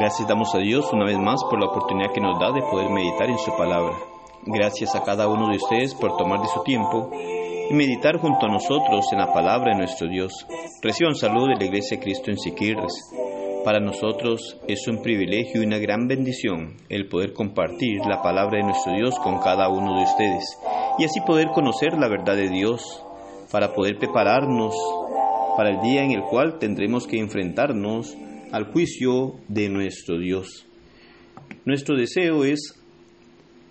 Gracias 0.00 0.26
damos 0.26 0.54
a 0.54 0.58
Dios 0.58 0.90
una 0.94 1.04
vez 1.04 1.18
más 1.18 1.44
por 1.44 1.60
la 1.60 1.66
oportunidad 1.66 2.10
que 2.14 2.22
nos 2.22 2.40
da 2.40 2.52
de 2.52 2.62
poder 2.62 2.88
meditar 2.88 3.28
en 3.28 3.36
su 3.36 3.54
palabra. 3.54 3.94
Gracias 4.46 4.96
a 4.96 5.04
cada 5.04 5.28
uno 5.28 5.50
de 5.50 5.58
ustedes 5.58 5.94
por 5.94 6.16
tomar 6.16 6.40
de 6.40 6.48
su 6.48 6.62
tiempo 6.62 7.10
y 7.12 7.74
meditar 7.74 8.18
junto 8.18 8.46
a 8.46 8.48
nosotros 8.48 9.12
en 9.12 9.18
la 9.18 9.30
palabra 9.34 9.72
de 9.72 9.78
nuestro 9.80 10.08
Dios. 10.08 10.46
Reciban 10.80 11.14
salud 11.14 11.48
de 11.48 11.56
la 11.56 11.66
Iglesia 11.66 11.98
de 11.98 12.02
Cristo 12.02 12.30
en 12.30 12.38
Siquirres. 12.38 13.12
Para 13.62 13.78
nosotros 13.78 14.56
es 14.66 14.88
un 14.88 15.02
privilegio 15.02 15.60
y 15.60 15.66
una 15.66 15.76
gran 15.76 16.08
bendición 16.08 16.78
el 16.88 17.06
poder 17.06 17.34
compartir 17.34 18.00
la 18.06 18.22
palabra 18.22 18.56
de 18.56 18.64
nuestro 18.64 18.94
Dios 18.94 19.18
con 19.18 19.38
cada 19.40 19.68
uno 19.68 19.98
de 19.98 20.04
ustedes 20.04 20.58
y 20.98 21.04
así 21.04 21.20
poder 21.26 21.48
conocer 21.48 21.92
la 21.98 22.08
verdad 22.08 22.36
de 22.36 22.48
Dios 22.48 23.04
para 23.52 23.74
poder 23.74 23.98
prepararnos 23.98 24.74
para 25.58 25.68
el 25.68 25.82
día 25.82 26.02
en 26.02 26.12
el 26.12 26.22
cual 26.22 26.58
tendremos 26.58 27.06
que 27.06 27.18
enfrentarnos 27.18 28.16
al 28.52 28.64
juicio 28.72 29.36
de 29.48 29.68
nuestro 29.68 30.18
Dios. 30.18 30.66
Nuestro 31.64 31.96
deseo 31.96 32.44
es 32.44 32.74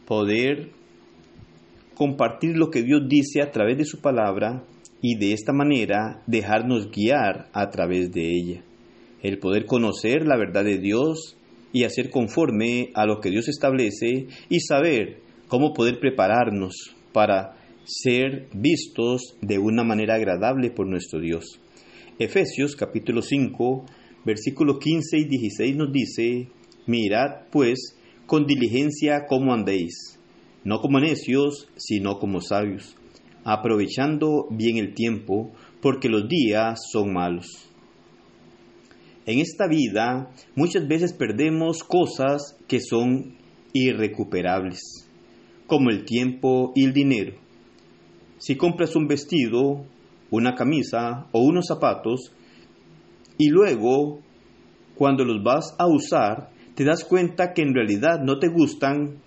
poder 0.05 0.71
compartir 1.95 2.57
lo 2.57 2.69
que 2.69 2.83
Dios 2.83 3.01
dice 3.07 3.41
a 3.41 3.51
través 3.51 3.77
de 3.77 3.85
su 3.85 3.99
palabra 3.99 4.63
y 5.01 5.17
de 5.17 5.33
esta 5.33 5.53
manera 5.53 6.23
dejarnos 6.27 6.91
guiar 6.91 7.49
a 7.53 7.69
través 7.69 8.11
de 8.11 8.31
ella. 8.31 8.63
El 9.21 9.39
poder 9.39 9.65
conocer 9.65 10.25
la 10.25 10.37
verdad 10.37 10.63
de 10.63 10.77
Dios 10.77 11.35
y 11.73 11.83
hacer 11.83 12.09
conforme 12.09 12.89
a 12.95 13.05
lo 13.05 13.19
que 13.19 13.29
Dios 13.29 13.47
establece 13.47 14.27
y 14.49 14.59
saber 14.61 15.21
cómo 15.47 15.73
poder 15.73 15.99
prepararnos 15.99 16.95
para 17.11 17.57
ser 17.83 18.47
vistos 18.53 19.35
de 19.41 19.57
una 19.57 19.83
manera 19.83 20.15
agradable 20.15 20.71
por 20.71 20.87
nuestro 20.87 21.19
Dios. 21.19 21.59
Efesios 22.17 22.75
capítulo 22.75 23.21
5 23.21 23.85
versículos 24.25 24.79
15 24.79 25.17
y 25.17 25.25
16 25.25 25.75
nos 25.75 25.91
dice, 25.91 26.47
mirad 26.85 27.47
pues 27.51 27.95
con 28.25 28.45
diligencia 28.45 29.25
cómo 29.27 29.53
andéis, 29.53 30.19
no 30.63 30.81
como 30.81 30.99
necios, 30.99 31.67
sino 31.77 32.19
como 32.19 32.41
sabios, 32.41 32.95
aprovechando 33.43 34.47
bien 34.51 34.77
el 34.77 34.93
tiempo, 34.93 35.51
porque 35.81 36.09
los 36.09 36.27
días 36.27 36.79
son 36.91 37.13
malos. 37.13 37.69
En 39.25 39.39
esta 39.39 39.67
vida 39.67 40.31
muchas 40.55 40.87
veces 40.87 41.13
perdemos 41.13 41.83
cosas 41.83 42.57
que 42.67 42.79
son 42.79 43.35
irrecuperables, 43.73 45.07
como 45.67 45.89
el 45.89 46.05
tiempo 46.05 46.71
y 46.75 46.85
el 46.85 46.93
dinero. 46.93 47.33
Si 48.37 48.55
compras 48.55 48.95
un 48.95 49.07
vestido, 49.07 49.85
una 50.31 50.55
camisa 50.55 51.27
o 51.31 51.41
unos 51.41 51.67
zapatos, 51.67 52.31
y 53.39 53.47
luego, 53.47 54.19
cuando 54.95 55.23
los 55.23 55.41
vas 55.41 55.73
a 55.79 55.87
usar, 55.87 56.49
te 56.75 56.83
das 56.83 57.05
cuenta 57.05 57.53
que 57.53 57.61
en 57.61 57.73
realidad 57.73 58.19
no 58.21 58.37
te 58.37 58.49
gustan, 58.49 59.21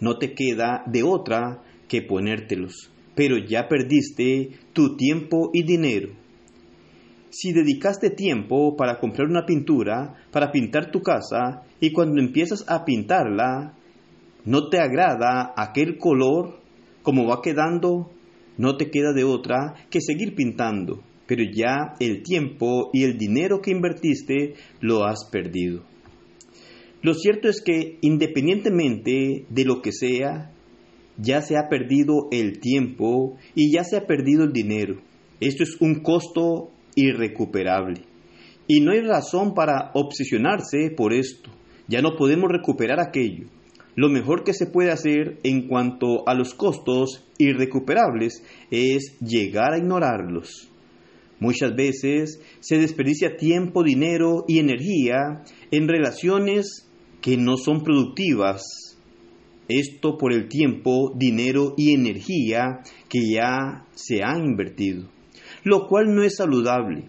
no 0.00 0.18
te 0.18 0.34
queda 0.34 0.82
de 0.86 1.04
otra 1.04 1.62
que 1.86 2.02
ponértelos, 2.02 2.90
pero 3.14 3.38
ya 3.38 3.68
perdiste 3.68 4.50
tu 4.72 4.96
tiempo 4.96 5.50
y 5.52 5.62
dinero. 5.62 6.08
Si 7.30 7.52
dedicaste 7.52 8.10
tiempo 8.10 8.74
para 8.76 8.98
comprar 8.98 9.28
una 9.28 9.46
pintura, 9.46 10.16
para 10.32 10.50
pintar 10.50 10.90
tu 10.90 11.00
casa, 11.00 11.62
y 11.78 11.92
cuando 11.92 12.20
empiezas 12.20 12.64
a 12.68 12.84
pintarla, 12.84 13.74
no 14.44 14.68
te 14.70 14.80
agrada 14.80 15.54
aquel 15.56 15.98
color 15.98 16.58
como 17.02 17.28
va 17.28 17.42
quedando, 17.42 18.10
no 18.58 18.76
te 18.76 18.90
queda 18.90 19.12
de 19.12 19.22
otra 19.22 19.74
que 19.88 20.00
seguir 20.00 20.34
pintando 20.34 21.00
pero 21.26 21.42
ya 21.52 21.94
el 22.00 22.22
tiempo 22.22 22.90
y 22.92 23.04
el 23.04 23.18
dinero 23.18 23.60
que 23.60 23.70
invertiste 23.70 24.54
lo 24.80 25.04
has 25.04 25.28
perdido. 25.30 25.84
Lo 27.02 27.14
cierto 27.14 27.48
es 27.48 27.60
que 27.60 27.98
independientemente 28.00 29.44
de 29.48 29.64
lo 29.64 29.82
que 29.82 29.92
sea, 29.92 30.50
ya 31.18 31.42
se 31.42 31.56
ha 31.56 31.68
perdido 31.68 32.28
el 32.32 32.60
tiempo 32.60 33.36
y 33.54 33.72
ya 33.72 33.84
se 33.84 33.96
ha 33.96 34.06
perdido 34.06 34.44
el 34.44 34.52
dinero. 34.52 35.00
Esto 35.40 35.62
es 35.62 35.76
un 35.80 35.96
costo 35.96 36.70
irrecuperable. 36.94 38.02
Y 38.66 38.80
no 38.80 38.92
hay 38.92 39.00
razón 39.00 39.54
para 39.54 39.90
obsesionarse 39.94 40.90
por 40.96 41.12
esto. 41.12 41.50
Ya 41.88 42.00
no 42.00 42.16
podemos 42.16 42.50
recuperar 42.50 42.98
aquello. 43.00 43.48
Lo 43.96 44.08
mejor 44.08 44.42
que 44.42 44.54
se 44.54 44.66
puede 44.66 44.90
hacer 44.90 45.38
en 45.44 45.68
cuanto 45.68 46.26
a 46.26 46.34
los 46.34 46.54
costos 46.54 47.24
irrecuperables 47.38 48.42
es 48.70 49.16
llegar 49.20 49.74
a 49.74 49.78
ignorarlos. 49.78 50.70
Muchas 51.40 51.74
veces 51.74 52.40
se 52.60 52.78
desperdicia 52.78 53.36
tiempo, 53.36 53.82
dinero 53.82 54.44
y 54.46 54.58
energía 54.58 55.42
en 55.70 55.88
relaciones 55.88 56.88
que 57.20 57.36
no 57.36 57.56
son 57.56 57.82
productivas. 57.82 58.62
Esto 59.68 60.18
por 60.18 60.32
el 60.32 60.48
tiempo, 60.48 61.12
dinero 61.16 61.74
y 61.76 61.94
energía 61.94 62.80
que 63.08 63.20
ya 63.30 63.86
se 63.94 64.22
han 64.22 64.44
invertido. 64.44 65.08
Lo 65.64 65.86
cual 65.86 66.14
no 66.14 66.22
es 66.22 66.36
saludable, 66.36 67.04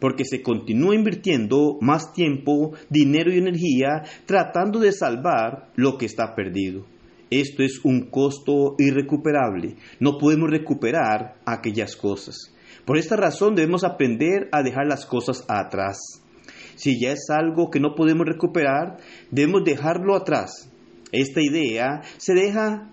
porque 0.00 0.24
se 0.24 0.42
continúa 0.42 0.96
invirtiendo 0.96 1.78
más 1.80 2.12
tiempo, 2.12 2.72
dinero 2.88 3.32
y 3.32 3.38
energía 3.38 4.02
tratando 4.26 4.80
de 4.80 4.92
salvar 4.92 5.70
lo 5.76 5.98
que 5.98 6.06
está 6.06 6.34
perdido. 6.34 6.84
Esto 7.30 7.62
es 7.62 7.80
un 7.84 8.10
costo 8.10 8.74
irrecuperable. 8.78 9.76
No 10.00 10.18
podemos 10.18 10.50
recuperar 10.50 11.36
aquellas 11.46 11.94
cosas. 11.94 12.52
Por 12.84 12.98
esta 12.98 13.16
razón 13.16 13.54
debemos 13.54 13.84
aprender 13.84 14.48
a 14.52 14.62
dejar 14.62 14.86
las 14.86 15.06
cosas 15.06 15.44
atrás. 15.48 15.98
Si 16.76 16.98
ya 16.98 17.12
es 17.12 17.28
algo 17.30 17.70
que 17.70 17.80
no 17.80 17.94
podemos 17.94 18.26
recuperar, 18.26 18.96
debemos 19.30 19.64
dejarlo 19.64 20.16
atrás. 20.16 20.70
Esta 21.12 21.42
idea 21.42 22.02
se 22.16 22.34
deja 22.34 22.90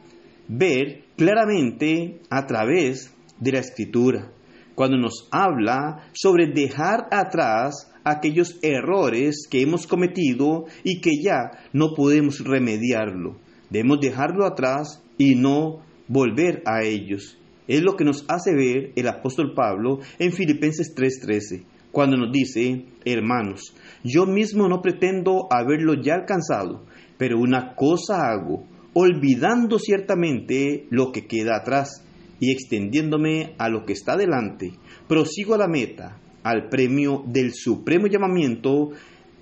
ver 0.48 1.04
claramente 1.16 2.20
a 2.30 2.46
través 2.46 3.14
de 3.40 3.52
la 3.52 3.60
escritura, 3.60 4.32
cuando 4.76 4.98
nos 4.98 5.28
habla 5.32 6.10
sobre 6.14 6.48
dejar 6.48 7.08
atrás 7.12 7.92
aquellos 8.04 8.58
errores 8.62 9.48
que 9.50 9.62
hemos 9.62 9.88
cometido 9.88 10.66
y 10.84 11.02
que 11.02 11.22
ya 11.22 11.52
no 11.74 11.94
podemos 11.96 12.44
remediarlo. 12.44 13.38
Debemos 13.70 14.00
dejarlo 14.00 14.46
atrás 14.46 15.04
y 15.18 15.36
no 15.36 15.82
volver 16.08 16.64
a 16.66 16.84
ellos. 16.84 17.38
Es 17.68 17.82
lo 17.82 17.96
que 17.96 18.06
nos 18.06 18.26
hace 18.30 18.54
ver 18.54 18.92
el 18.96 19.08
apóstol 19.08 19.54
Pablo 19.54 20.00
en 20.20 20.32
Filipenses 20.32 20.94
3:13, 20.96 21.66
cuando 21.92 22.18
nos 22.18 22.32
dice, 22.32 22.86
hermanos, 23.06 23.74
yo 24.04 24.26
mismo 24.26 24.68
no 24.68 24.82
pretendo 24.82 25.48
haberlo 25.52 25.96
ya 26.02 26.16
alcanzado, 26.16 26.86
pero 27.18 27.40
una 27.40 27.76
cosa 27.76 28.32
hago, 28.32 28.66
olvidando 28.94 29.80
ciertamente 29.80 30.86
lo 30.90 31.12
que 31.12 31.28
queda 31.28 31.58
atrás 31.58 32.04
y 32.40 32.52
extendiéndome 32.52 33.56
a 33.58 33.70
lo 33.70 33.84
que 33.86 33.94
está 33.94 34.16
delante, 34.16 34.74
prosigo 35.08 35.56
a 35.56 35.58
la 35.58 35.68
meta, 35.68 36.20
al 36.44 36.70
premio 36.70 37.24
del 37.28 37.54
supremo 37.54 38.08
llamamiento 38.08 38.92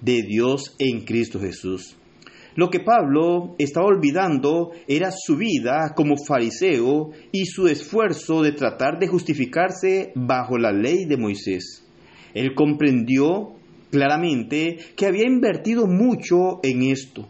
de 0.01 0.23
Dios 0.23 0.75
en 0.79 1.05
Cristo 1.05 1.39
Jesús. 1.39 1.97
Lo 2.55 2.69
que 2.69 2.79
Pablo 2.79 3.55
estaba 3.57 3.87
olvidando 3.87 4.71
era 4.87 5.11
su 5.11 5.35
vida 5.35 5.93
como 5.93 6.15
fariseo 6.15 7.11
y 7.33 7.45
su 7.47 7.67
esfuerzo 7.67 8.41
de 8.41 8.53
tratar 8.53 8.97
de 8.97 9.07
justificarse 9.07 10.13
bajo 10.15 10.57
la 10.57 10.71
ley 10.71 11.03
de 11.05 11.17
Moisés. 11.17 11.83
Él 12.33 12.55
comprendió 12.55 13.55
claramente 13.91 14.77
que 14.95 15.05
había 15.05 15.27
invertido 15.27 15.85
mucho 15.85 16.59
en 16.63 16.83
esto, 16.83 17.27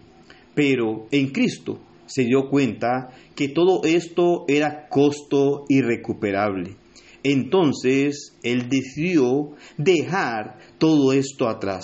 pero 0.53 1.07
en 1.09 1.29
Cristo 1.31 1.79
se 2.05 2.23
dio 2.23 2.47
cuenta 2.49 3.09
que 3.35 3.49
todo 3.49 3.81
esto 3.83 4.45
era 4.47 4.87
costo 4.89 5.65
irrecuperable. 5.69 6.75
Entonces 7.23 8.37
él 8.43 8.69
decidió 8.69 9.53
dejar 9.77 10.59
todo 10.77 11.13
esto 11.13 11.49
atrás. 11.49 11.83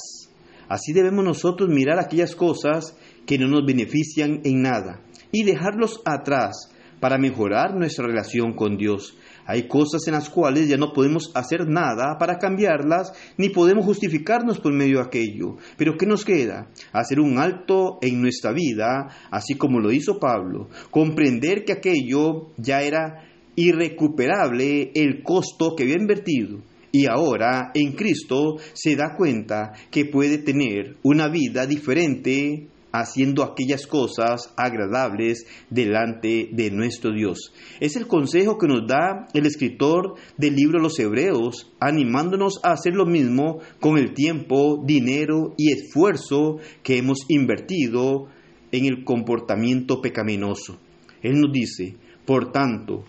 Así 0.70 0.94
debemos 0.94 1.26
nosotros 1.26 1.70
mirar 1.70 2.00
aquellas 2.00 2.36
cosas 2.36 2.96
que 3.26 3.38
no 3.38 3.48
nos 3.48 3.66
benefician 3.66 4.42
en 4.44 4.62
nada 4.62 5.02
y 5.32 5.44
dejarlos 5.44 6.02
atrás 6.06 6.72
para 7.02 7.18
mejorar 7.18 7.76
nuestra 7.76 8.06
relación 8.06 8.54
con 8.54 8.78
Dios. 8.78 9.18
Hay 9.46 9.68
cosas 9.68 10.08
en 10.08 10.14
las 10.14 10.30
cuales 10.30 10.70
ya 10.70 10.78
no 10.78 10.94
podemos 10.94 11.32
hacer 11.34 11.68
nada 11.68 12.18
para 12.20 12.38
cambiarlas, 12.38 13.12
ni 13.38 13.50
podemos 13.50 13.84
justificarnos 13.86 14.60
por 14.60 14.72
medio 14.72 15.00
de 15.00 15.06
aquello. 15.06 15.58
Pero 15.78 15.98
¿qué 15.98 16.06
nos 16.06 16.24
queda? 16.24 16.70
Hacer 16.94 17.20
un 17.20 17.40
alto 17.40 17.98
en 18.02 18.22
nuestra 18.22 18.54
vida, 18.54 19.10
así 19.32 19.56
como 19.56 19.80
lo 19.80 19.92
hizo 19.92 20.20
Pablo, 20.20 20.70
comprender 20.92 21.66
que 21.66 21.74
aquello 21.74 22.52
ya 22.58 22.84
era 22.84 23.24
irrecuperable 23.56 24.92
el 24.94 25.24
costo 25.24 25.76
que 25.76 25.84
había 25.84 25.98
invertido. 25.98 26.60
Y 26.94 27.08
ahora 27.08 27.72
en 27.74 27.94
Cristo 27.94 28.58
se 28.74 28.96
da 28.96 29.16
cuenta 29.18 29.72
que 29.90 30.06
puede 30.06 30.38
tener 30.38 30.98
una 31.04 31.30
vida 31.30 31.66
diferente 31.66 32.68
haciendo 32.92 33.44
aquellas 33.44 33.88
cosas 33.88 34.54
agradables 34.58 35.46
delante 35.70 36.50
de 36.52 36.72
nuestro 36.72 37.12
Dios. 37.12 37.54
Es 37.80 37.96
el 37.96 38.08
consejo 38.08 38.58
que 38.58 38.68
nos 38.68 38.88
da 38.88 39.28
el 39.34 39.46
escritor 39.46 40.16
del 40.38 40.56
libro 40.56 40.80
los 40.80 41.00
Hebreos, 41.00 41.72
animándonos 41.80 42.60
a 42.64 42.72
hacer 42.72 42.94
lo 42.94 43.06
mismo 43.06 43.60
con 43.80 43.98
el 43.98 44.14
tiempo, 44.14 44.82
dinero 44.86 45.54
y 45.58 45.72
esfuerzo 45.72 46.58
que 46.84 46.98
hemos 46.98 47.26
invertido 47.30 48.28
en 48.72 48.86
el 48.86 49.04
comportamiento 49.04 50.02
pecaminoso. 50.02 50.78
Él 51.22 51.40
nos 51.40 51.52
dice, 51.52 51.96
por 52.26 52.52
tanto, 52.52 53.06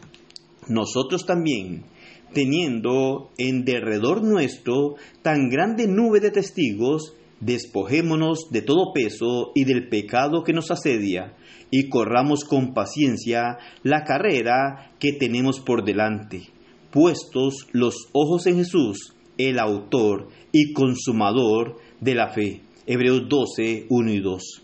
nosotros 0.69 1.27
también, 1.27 1.85
teniendo 2.33 3.31
en 3.39 3.65
derredor 3.65 4.23
nuestro 4.23 4.97
tan 5.23 5.49
grande 5.49 5.87
nube 5.87 6.21
de 6.21 6.31
testigos, 6.31 7.15
despojémonos 7.43 8.49
de 8.51 8.63
todo 8.63 8.93
peso 8.95 9.53
y 9.55 9.65
del 9.65 9.89
pecado 9.89 10.45
que 10.45 10.53
nos 10.53 10.71
asedia, 10.71 11.35
y 11.71 11.89
corramos 11.89 12.45
con 12.45 12.73
paciencia 12.73 13.59
la 13.83 14.05
carrera 14.05 14.93
que 14.99 15.13
tenemos 15.13 15.61
por 15.61 15.85
delante, 15.85 16.51
puestos 16.91 17.67
los 17.73 18.09
ojos 18.13 18.47
en 18.47 18.57
Jesús, 18.57 19.15
el 19.39 19.59
autor 19.59 20.29
y 20.53 20.73
consumador 20.73 21.79
de 22.01 22.15
la 22.15 22.29
fe. 22.29 22.63
Hebreos 22.87 23.29
12, 23.29 23.87
1 23.89 24.13
y 24.13 24.21
2. 24.21 24.63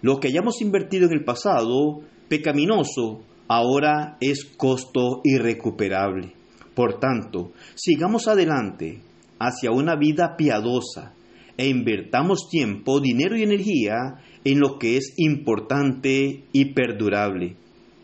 Lo 0.00 0.18
que 0.18 0.28
hayamos 0.28 0.60
invertido 0.60 1.06
en 1.06 1.12
el 1.12 1.24
pasado, 1.24 2.00
pecaminoso, 2.28 3.22
ahora 3.48 4.16
es 4.20 4.44
costo 4.56 5.20
irrecuperable. 5.24 6.34
Por 6.74 6.98
tanto, 6.98 7.52
sigamos 7.74 8.28
adelante 8.28 9.02
hacia 9.38 9.72
una 9.72 9.96
vida 9.96 10.36
piadosa, 10.36 11.14
e 11.56 11.68
invertamos 11.68 12.48
tiempo, 12.50 13.00
dinero 13.00 13.36
y 13.36 13.42
energía 13.42 14.22
en 14.44 14.60
lo 14.60 14.78
que 14.78 14.96
es 14.96 15.14
importante 15.16 16.44
y 16.52 16.64
perdurable. 16.72 17.56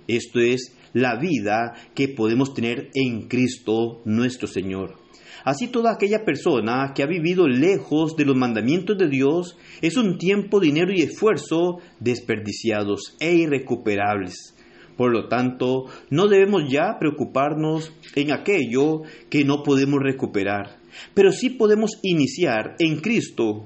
Esto 0.06 0.40
es 0.40 0.74
la 0.92 1.16
vida 1.16 1.74
que 1.94 2.08
podemos 2.08 2.54
tener 2.54 2.90
en 2.94 3.28
Cristo 3.28 4.00
nuestro 4.04 4.48
Señor. 4.48 4.96
Así 5.44 5.68
toda 5.68 5.92
aquella 5.92 6.24
persona 6.24 6.92
que 6.94 7.02
ha 7.02 7.06
vivido 7.06 7.46
lejos 7.46 8.16
de 8.16 8.24
los 8.24 8.36
mandamientos 8.36 8.98
de 8.98 9.08
Dios 9.08 9.56
es 9.80 9.96
un 9.96 10.18
tiempo, 10.18 10.60
dinero 10.60 10.92
y 10.92 11.02
esfuerzo 11.02 11.78
desperdiciados 12.00 13.16
e 13.20 13.34
irrecuperables. 13.34 14.54
Por 14.96 15.12
lo 15.12 15.28
tanto, 15.28 15.84
no 16.10 16.26
debemos 16.26 16.64
ya 16.68 16.98
preocuparnos 16.98 17.92
en 18.16 18.32
aquello 18.32 19.02
que 19.30 19.44
no 19.44 19.62
podemos 19.62 20.00
recuperar, 20.02 20.77
pero 21.14 21.32
sí 21.32 21.50
podemos 21.50 21.98
iniciar 22.02 22.76
en 22.78 23.00
Cristo, 23.00 23.64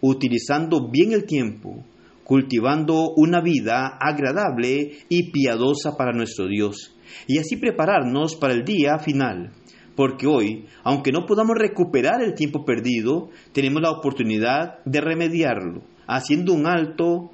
utilizando 0.00 0.88
bien 0.90 1.12
el 1.12 1.24
tiempo, 1.24 1.84
cultivando 2.24 3.12
una 3.16 3.40
vida 3.40 3.98
agradable 4.00 4.98
y 5.08 5.30
piadosa 5.30 5.96
para 5.96 6.12
nuestro 6.12 6.46
Dios, 6.46 6.94
y 7.26 7.38
así 7.38 7.56
prepararnos 7.56 8.36
para 8.36 8.54
el 8.54 8.64
día 8.64 8.98
final. 8.98 9.52
Porque 9.96 10.26
hoy, 10.28 10.66
aunque 10.84 11.10
no 11.10 11.26
podamos 11.26 11.56
recuperar 11.58 12.22
el 12.22 12.34
tiempo 12.34 12.64
perdido, 12.64 13.30
tenemos 13.52 13.82
la 13.82 13.90
oportunidad 13.90 14.84
de 14.84 15.00
remediarlo, 15.00 15.82
haciendo 16.06 16.52
un 16.52 16.66
alto, 16.66 17.30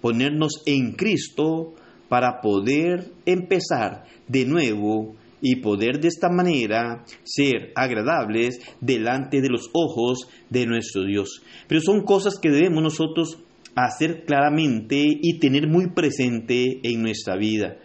ponernos 0.00 0.62
en 0.64 0.92
Cristo, 0.92 1.74
para 2.08 2.40
poder 2.40 3.12
empezar 3.26 4.04
de 4.28 4.44
nuevo 4.44 5.16
y 5.40 5.56
poder 5.56 6.00
de 6.00 6.08
esta 6.08 6.28
manera 6.30 7.04
ser 7.24 7.72
agradables 7.74 8.60
delante 8.80 9.40
de 9.40 9.48
los 9.48 9.70
ojos 9.72 10.28
de 10.50 10.66
nuestro 10.66 11.04
Dios. 11.04 11.42
Pero 11.68 11.80
son 11.80 12.02
cosas 12.02 12.38
que 12.40 12.50
debemos 12.50 12.82
nosotros 12.82 13.38
hacer 13.74 14.24
claramente 14.24 15.04
y 15.06 15.38
tener 15.38 15.68
muy 15.68 15.90
presente 15.90 16.80
en 16.82 17.02
nuestra 17.02 17.36
vida, 17.36 17.76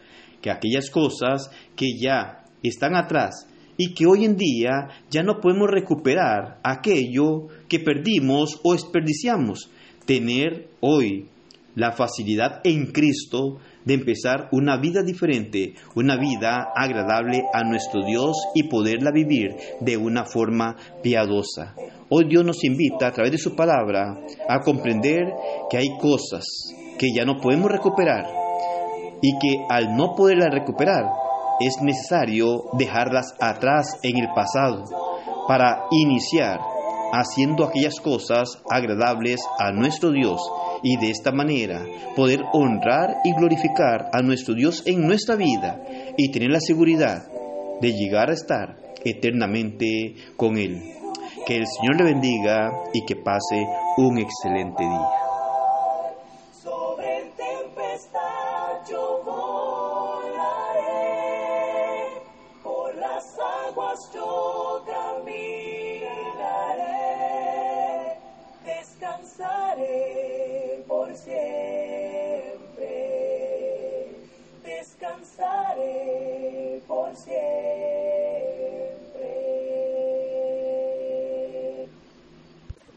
que 0.42 0.50
aquellas 0.50 0.90
cosas 0.90 1.52
que 1.76 1.98
ya 2.00 2.46
están 2.64 2.96
atrás 2.96 3.48
y 3.78 3.94
que 3.94 4.06
hoy 4.06 4.26
en 4.26 4.38
día 4.38 4.90
ya 5.10 5.24
no 5.24 5.40
podemos 5.42 5.68
recuperar 5.70 6.60
aquello 6.64 7.48
que 7.68 7.80
perdimos 7.80 8.60
o 8.64 8.74
desperdiciamos, 8.74 9.70
tener 10.06 10.70
hoy 10.80 11.26
la 11.76 11.92
facilidad 11.92 12.62
en 12.64 12.92
Cristo 12.92 13.60
de 13.86 13.94
empezar 13.94 14.50
una 14.52 14.78
vida 14.78 15.04
diferente, 15.04 15.74
una 15.96 16.18
vida 16.18 16.72
agradable 16.76 17.44
a 17.54 17.64
nuestro 17.64 18.06
Dios 18.06 18.36
y 18.56 18.64
poderla 18.64 19.12
vivir 19.12 19.56
de 19.80 19.98
una 19.98 20.26
forma 20.26 20.76
piadosa. 21.02 21.76
Hoy 22.10 22.26
Dios 22.28 22.46
nos 22.46 22.64
invita 22.64 23.08
a 23.08 23.12
través 23.12 23.32
de 23.32 23.38
su 23.38 23.56
palabra 23.56 24.18
a 24.48 24.60
comprender 24.60 25.34
que 25.70 25.78
hay 25.78 25.98
cosas 26.00 26.44
que 26.98 27.08
ya 27.16 27.26
no 27.26 27.38
podemos 27.38 27.72
recuperar 27.72 28.26
y 29.22 29.38
que 29.40 29.66
al 29.70 29.96
no 29.96 30.16
poderlas 30.16 30.52
recuperar 30.52 31.06
es 31.60 31.82
necesario 31.82 32.64
dejarlas 32.74 33.36
atrás 33.40 34.00
en 34.04 34.18
el 34.18 34.28
pasado 34.34 34.84
para 35.48 35.86
iniciar 35.92 36.60
haciendo 37.12 37.66
aquellas 37.66 38.00
cosas 38.00 38.62
agradables 38.70 39.42
a 39.60 39.72
nuestro 39.72 40.12
Dios 40.12 40.40
y 40.84 40.98
de 40.98 41.10
esta 41.10 41.32
manera 41.32 41.86
poder 42.16 42.42
honrar 42.54 43.18
y 43.24 43.34
glorificar 43.34 44.10
a 44.14 44.22
nuestro 44.22 44.54
Dios 44.54 44.84
en 44.86 45.02
nuestra 45.02 45.36
vida 45.36 45.82
y 46.18 46.32
tener 46.32 46.50
la 46.50 46.60
seguridad 46.60 47.24
de 47.82 47.94
llegar 47.94 48.30
a 48.30 48.34
estar 48.34 48.78
eternamente 49.04 50.16
con 50.38 50.58
Él. 50.58 50.82
Que 51.46 51.58
el 51.58 51.66
Señor 51.66 51.98
le 51.98 52.14
bendiga 52.14 52.72
y 52.94 53.04
que 53.06 53.16
pase 53.16 53.66
un 53.98 54.20
excelente 54.20 54.84
día. 54.84 55.21